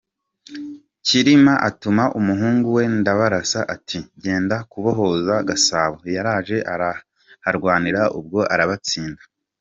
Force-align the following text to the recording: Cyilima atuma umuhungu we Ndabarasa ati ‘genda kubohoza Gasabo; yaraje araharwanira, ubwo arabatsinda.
Cyilima 1.05 1.53
atuma 1.69 2.03
umuhungu 2.19 2.67
we 2.75 2.83
Ndabarasa 2.97 3.61
ati 3.75 3.99
‘genda 4.23 4.57
kubohoza 4.71 5.33
Gasabo; 5.47 5.97
yaraje 6.15 6.57
araharwanira, 6.73 8.01
ubwo 8.17 8.39
arabatsinda. 8.53 9.21